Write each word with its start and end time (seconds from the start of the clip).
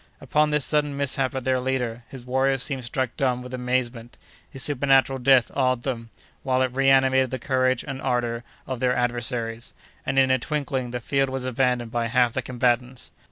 Upon 0.19 0.49
this 0.49 0.65
sudden 0.65 0.97
mishap 0.97 1.35
of 1.35 1.43
their 1.43 1.59
leader, 1.59 2.03
his 2.09 2.25
warriors 2.25 2.63
seemed 2.63 2.83
struck 2.83 3.15
dumb 3.17 3.43
with 3.43 3.53
amazement; 3.53 4.17
his 4.49 4.63
supernatural 4.63 5.19
death 5.19 5.51
awed 5.53 5.83
them, 5.83 6.09
while 6.41 6.63
it 6.63 6.73
reanimated 6.75 7.29
the 7.29 7.37
courage 7.37 7.83
and 7.87 8.01
ardor 8.01 8.43
of 8.65 8.79
their 8.79 8.95
adversaries, 8.95 9.75
and, 10.03 10.17
in 10.17 10.31
a 10.31 10.39
twinkling, 10.39 10.89
the 10.89 10.99
field 10.99 11.29
was 11.29 11.45
abandoned 11.45 11.91
by 11.91 12.07
half 12.07 12.33
the 12.33 12.41
combatants. 12.41 13.11